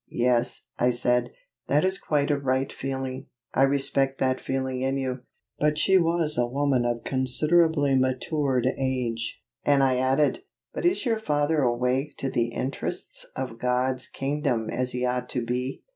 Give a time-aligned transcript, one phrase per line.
[0.09, 1.29] "Yes," I said,
[1.67, 5.19] "that is quite a right feeling; I respect that feeling in you."
[5.59, 10.41] But she was a woman of considerably matured age, and I added,
[10.73, 15.45] "But is your father awake to the interests of God's kingdom as he ought to
[15.45, 15.83] be?"